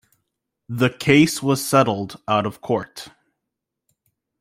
[0.67, 3.09] The case was settled out of court.